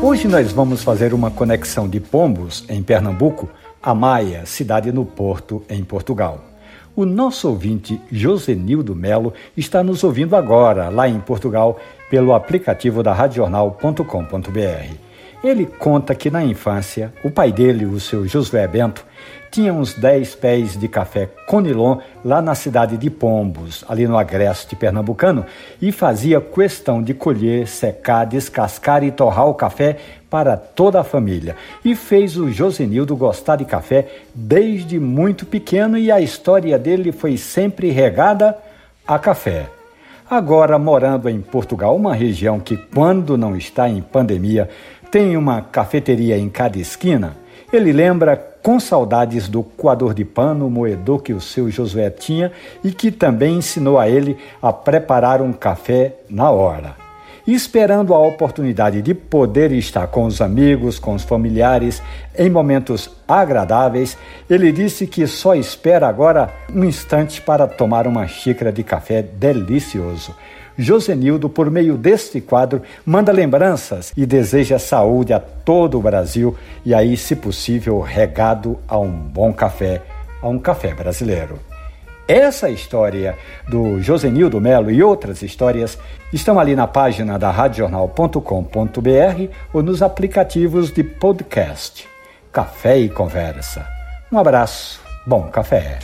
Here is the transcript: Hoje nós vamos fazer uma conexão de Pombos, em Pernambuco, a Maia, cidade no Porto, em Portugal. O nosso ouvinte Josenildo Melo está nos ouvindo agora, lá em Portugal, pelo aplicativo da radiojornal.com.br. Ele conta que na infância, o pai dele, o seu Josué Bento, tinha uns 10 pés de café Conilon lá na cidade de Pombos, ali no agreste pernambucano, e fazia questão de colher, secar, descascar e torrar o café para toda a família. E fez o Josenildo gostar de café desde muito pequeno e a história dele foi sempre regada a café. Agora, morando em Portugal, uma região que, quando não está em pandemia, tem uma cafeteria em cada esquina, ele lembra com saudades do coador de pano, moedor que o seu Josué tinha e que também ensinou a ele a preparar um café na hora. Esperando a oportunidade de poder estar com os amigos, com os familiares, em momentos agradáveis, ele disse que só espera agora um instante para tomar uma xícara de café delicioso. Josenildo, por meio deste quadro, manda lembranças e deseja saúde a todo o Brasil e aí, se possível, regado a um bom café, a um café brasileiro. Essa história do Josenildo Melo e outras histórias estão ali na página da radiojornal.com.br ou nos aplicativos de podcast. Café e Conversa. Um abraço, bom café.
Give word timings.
Hoje 0.00 0.28
nós 0.28 0.52
vamos 0.52 0.84
fazer 0.84 1.12
uma 1.12 1.28
conexão 1.28 1.88
de 1.88 1.98
Pombos, 1.98 2.64
em 2.68 2.80
Pernambuco, 2.84 3.48
a 3.82 3.92
Maia, 3.92 4.46
cidade 4.46 4.92
no 4.92 5.04
Porto, 5.04 5.64
em 5.68 5.82
Portugal. 5.82 6.44
O 6.94 7.04
nosso 7.04 7.48
ouvinte 7.48 8.00
Josenildo 8.10 8.94
Melo 8.94 9.34
está 9.56 9.82
nos 9.82 10.04
ouvindo 10.04 10.36
agora, 10.36 10.88
lá 10.88 11.08
em 11.08 11.18
Portugal, 11.18 11.80
pelo 12.08 12.32
aplicativo 12.32 13.02
da 13.02 13.12
radiojornal.com.br. 13.12 15.07
Ele 15.42 15.66
conta 15.66 16.16
que 16.16 16.30
na 16.30 16.44
infância, 16.44 17.12
o 17.22 17.30
pai 17.30 17.52
dele, 17.52 17.84
o 17.84 18.00
seu 18.00 18.26
Josué 18.26 18.66
Bento, 18.66 19.04
tinha 19.50 19.72
uns 19.72 19.94
10 19.94 20.34
pés 20.34 20.76
de 20.76 20.88
café 20.88 21.28
Conilon 21.46 21.98
lá 22.24 22.42
na 22.42 22.54
cidade 22.54 22.96
de 22.96 23.08
Pombos, 23.08 23.84
ali 23.88 24.06
no 24.06 24.18
agreste 24.18 24.74
pernambucano, 24.74 25.46
e 25.80 25.92
fazia 25.92 26.40
questão 26.40 27.02
de 27.02 27.14
colher, 27.14 27.68
secar, 27.68 28.24
descascar 28.24 29.04
e 29.04 29.12
torrar 29.12 29.46
o 29.46 29.54
café 29.54 29.96
para 30.28 30.56
toda 30.56 31.00
a 31.00 31.04
família. 31.04 31.56
E 31.84 31.94
fez 31.94 32.36
o 32.36 32.50
Josenildo 32.50 33.16
gostar 33.16 33.56
de 33.56 33.64
café 33.64 34.08
desde 34.34 34.98
muito 34.98 35.46
pequeno 35.46 35.96
e 35.96 36.10
a 36.10 36.20
história 36.20 36.78
dele 36.78 37.12
foi 37.12 37.36
sempre 37.36 37.90
regada 37.90 38.56
a 39.06 39.18
café. 39.18 39.70
Agora, 40.30 40.78
morando 40.78 41.26
em 41.30 41.40
Portugal, 41.40 41.96
uma 41.96 42.14
região 42.14 42.60
que, 42.60 42.76
quando 42.76 43.38
não 43.38 43.56
está 43.56 43.88
em 43.88 44.02
pandemia, 44.02 44.68
tem 45.10 45.36
uma 45.36 45.62
cafeteria 45.62 46.38
em 46.38 46.48
cada 46.48 46.78
esquina, 46.78 47.36
ele 47.72 47.92
lembra 47.92 48.36
com 48.62 48.80
saudades 48.80 49.48
do 49.48 49.62
coador 49.62 50.14
de 50.14 50.24
pano, 50.24 50.68
moedor 50.70 51.22
que 51.22 51.32
o 51.32 51.40
seu 51.40 51.70
Josué 51.70 52.10
tinha 52.10 52.52
e 52.82 52.90
que 52.90 53.10
também 53.10 53.56
ensinou 53.56 53.98
a 53.98 54.08
ele 54.08 54.36
a 54.60 54.72
preparar 54.72 55.40
um 55.40 55.52
café 55.52 56.14
na 56.28 56.50
hora. 56.50 56.96
Esperando 57.46 58.12
a 58.12 58.18
oportunidade 58.18 59.00
de 59.00 59.14
poder 59.14 59.72
estar 59.72 60.06
com 60.08 60.24
os 60.24 60.42
amigos, 60.42 60.98
com 60.98 61.14
os 61.14 61.24
familiares, 61.24 62.02
em 62.36 62.50
momentos 62.50 63.10
agradáveis, 63.26 64.18
ele 64.50 64.70
disse 64.70 65.06
que 65.06 65.26
só 65.26 65.54
espera 65.54 66.06
agora 66.06 66.52
um 66.74 66.84
instante 66.84 67.40
para 67.40 67.66
tomar 67.66 68.06
uma 68.06 68.26
xícara 68.26 68.70
de 68.70 68.82
café 68.82 69.22
delicioso. 69.22 70.34
Josenildo, 70.78 71.48
por 71.48 71.70
meio 71.70 71.96
deste 71.96 72.40
quadro, 72.40 72.82
manda 73.04 73.32
lembranças 73.32 74.12
e 74.16 74.24
deseja 74.24 74.78
saúde 74.78 75.32
a 75.32 75.40
todo 75.40 75.98
o 75.98 76.02
Brasil 76.02 76.56
e 76.84 76.94
aí, 76.94 77.16
se 77.16 77.34
possível, 77.34 78.00
regado 78.00 78.78
a 78.86 78.98
um 78.98 79.10
bom 79.10 79.52
café, 79.52 80.02
a 80.40 80.48
um 80.48 80.58
café 80.58 80.94
brasileiro. 80.94 81.58
Essa 82.28 82.68
história 82.68 83.36
do 83.66 84.02
Josenildo 84.02 84.60
Melo 84.60 84.90
e 84.90 85.02
outras 85.02 85.40
histórias 85.40 85.98
estão 86.30 86.60
ali 86.60 86.76
na 86.76 86.86
página 86.86 87.38
da 87.38 87.50
radiojornal.com.br 87.50 89.52
ou 89.72 89.82
nos 89.82 90.02
aplicativos 90.02 90.92
de 90.92 91.02
podcast. 91.02 92.06
Café 92.52 92.98
e 92.98 93.08
Conversa. 93.08 93.86
Um 94.30 94.38
abraço, 94.38 95.00
bom 95.26 95.44
café. 95.44 96.00